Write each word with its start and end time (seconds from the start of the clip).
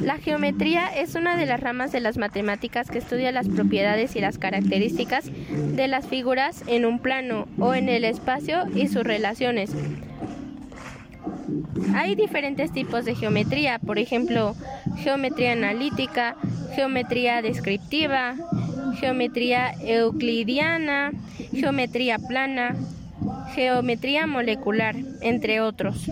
La 0.00 0.18
geometría 0.18 0.88
es 0.88 1.14
una 1.14 1.36
de 1.36 1.46
las 1.46 1.60
ramas 1.60 1.92
de 1.92 2.00
las 2.00 2.18
matemáticas 2.18 2.90
que 2.90 2.98
estudia 2.98 3.30
las 3.30 3.48
propiedades 3.48 4.16
y 4.16 4.20
las 4.20 4.38
características 4.38 5.30
de 5.50 5.88
las 5.88 6.08
figuras 6.08 6.64
en 6.66 6.84
un 6.84 6.98
plano 6.98 7.46
o 7.58 7.74
en 7.74 7.88
el 7.88 8.04
espacio 8.04 8.64
y 8.74 8.88
sus 8.88 9.04
relaciones. 9.04 9.70
Hay 11.94 12.14
diferentes 12.16 12.72
tipos 12.72 13.04
de 13.04 13.14
geometría, 13.14 13.78
por 13.78 13.98
ejemplo, 13.98 14.56
geometría 14.98 15.52
analítica, 15.52 16.36
geometría 16.74 17.42
descriptiva, 17.42 18.34
geometría 18.98 19.72
euclidiana, 19.80 21.12
geometría 21.52 22.18
plana, 22.18 22.74
geometría 23.54 24.26
molecular, 24.26 24.96
entre 25.20 25.60
otros. 25.60 26.10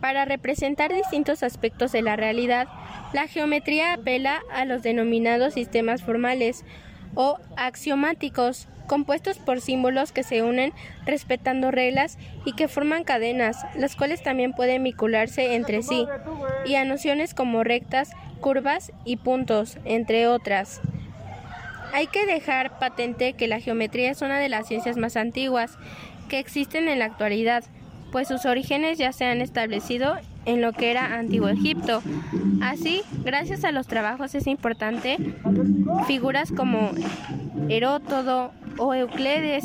Para 0.00 0.24
representar 0.24 0.94
distintos 0.94 1.42
aspectos 1.42 1.92
de 1.92 2.02
la 2.02 2.16
realidad, 2.16 2.68
la 3.12 3.26
geometría 3.26 3.92
apela 3.92 4.40
a 4.52 4.64
los 4.64 4.82
denominados 4.82 5.54
sistemas 5.54 6.02
formales 6.02 6.64
o 7.14 7.38
axiomáticos, 7.56 8.68
compuestos 8.86 9.38
por 9.38 9.60
símbolos 9.60 10.10
que 10.12 10.22
se 10.22 10.42
unen 10.42 10.72
respetando 11.04 11.70
reglas 11.70 12.18
y 12.44 12.54
que 12.54 12.66
forman 12.66 13.04
cadenas, 13.04 13.64
las 13.76 13.94
cuales 13.94 14.22
también 14.22 14.52
pueden 14.52 14.82
vincularse 14.82 15.54
entre 15.54 15.82
sí, 15.82 16.06
y 16.64 16.76
a 16.76 16.84
nociones 16.84 17.34
como 17.34 17.62
rectas, 17.62 18.10
curvas 18.40 18.92
y 19.04 19.16
puntos, 19.16 19.78
entre 19.84 20.26
otras. 20.26 20.80
Hay 21.92 22.06
que 22.06 22.24
dejar 22.24 22.78
patente 22.78 23.34
que 23.34 23.48
la 23.48 23.60
geometría 23.60 24.10
es 24.10 24.22
una 24.22 24.38
de 24.38 24.48
las 24.48 24.66
ciencias 24.66 24.96
más 24.96 25.16
antiguas 25.16 25.76
que 26.28 26.38
existen 26.38 26.88
en 26.88 27.00
la 27.00 27.06
actualidad, 27.06 27.64
pues 28.12 28.28
sus 28.28 28.44
orígenes 28.44 28.98
ya 28.98 29.12
se 29.12 29.24
han 29.24 29.40
establecido 29.40 30.16
en 30.46 30.60
lo 30.60 30.72
que 30.72 30.90
era 30.90 31.18
Antiguo 31.18 31.48
Egipto. 31.48 32.02
Así, 32.60 33.02
gracias 33.24 33.64
a 33.64 33.72
los 33.72 33.86
trabajos 33.86 34.34
es 34.34 34.46
importante 34.46 35.18
figuras 36.06 36.52
como 36.52 36.90
Herótodo 37.68 38.52
o 38.78 38.94
Euclides. 38.94 39.64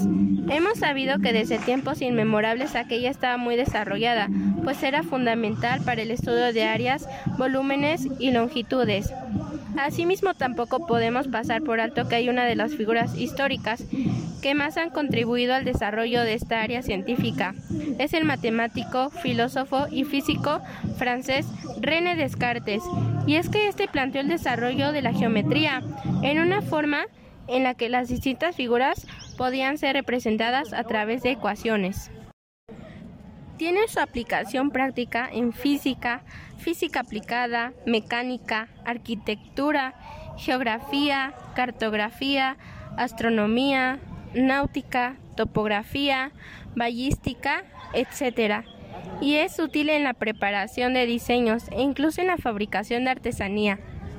Hemos 0.50 0.80
sabido 0.80 1.20
que 1.20 1.34
desde 1.34 1.58
tiempos 1.58 2.02
inmemorables 2.02 2.76
aquella 2.76 3.10
estaba 3.10 3.38
muy 3.38 3.56
desarrollada, 3.56 4.30
pues 4.64 4.84
era 4.84 5.04
fundamental 5.04 5.82
para 5.82 6.02
el 6.02 6.12
estudio 6.12 6.54
de 6.54 6.64
áreas, 6.64 7.08
volúmenes 7.38 8.08
y 8.20 8.32
longitudes. 8.32 9.12
Asimismo, 9.78 10.34
tampoco 10.34 10.86
podemos 10.88 11.28
pasar 11.28 11.62
por 11.62 11.80
alto 11.80 12.08
que 12.08 12.16
hay 12.16 12.30
una 12.30 12.46
de 12.46 12.56
las 12.56 12.76
figuras 12.76 13.16
históricas 13.18 13.84
que 14.42 14.54
más 14.54 14.78
han 14.78 14.90
contribuido 14.90 15.54
al 15.54 15.66
desarrollo 15.66 16.22
de 16.22 16.34
esta 16.34 16.62
área 16.62 16.82
científica. 16.82 17.56
Es 17.98 18.14
el 18.14 18.26
matemático, 18.26 19.10
filósofo 19.10 19.88
y 19.90 20.04
físico 20.04 20.62
francés 20.98 21.48
René 21.80 22.16
Descartes. 22.16 22.84
Y 23.28 23.36
es 23.36 23.50
que 23.50 23.68
este 23.68 23.88
planteó 23.88 24.22
el 24.22 24.28
desarrollo 24.28 24.92
de 24.92 25.02
la 25.02 25.14
geometría 25.14 25.82
en 26.22 26.40
una 26.40 26.62
forma 26.62 27.06
en 27.48 27.64
la 27.64 27.74
que 27.74 27.90
las 27.90 28.08
distintas 28.08 28.56
figuras 28.56 29.08
podían 29.38 29.78
ser 29.78 29.96
representadas 29.96 30.74
a 30.74 30.84
través 30.84 31.24
de 31.24 31.32
ecuaciones. 31.32 32.12
Tiene 33.58 33.88
su 33.88 34.00
aplicación 34.00 34.70
práctica 34.70 35.30
en 35.32 35.54
física, 35.54 36.24
física 36.58 37.02
aplicada, 37.02 37.72
mecánica, 37.86 38.68
arquitectura, 38.84 39.94
geografía, 40.38 41.34
cartografía, 41.56 42.58
astronomía, 42.98 44.00
náutica, 44.34 45.16
topografía, 45.38 46.32
ballística, 46.76 47.64
etc. 47.94 48.66
Y 49.22 49.36
es 49.36 49.58
útil 49.60 49.90
en 49.90 50.04
la 50.04 50.14
preparación 50.14 50.94
de 50.94 51.06
diseños 51.06 51.64
e 51.72 51.82
incluso 51.82 52.20
en 52.22 52.28
la 52.28 52.38
fabricación 52.38 53.06
de 53.06 53.12
artesanía. 53.12 53.80